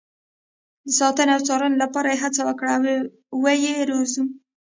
[0.85, 2.71] د ساتنې او څارنې لپاره یې هڅه وکړو
[3.31, 4.23] او ویې روزو.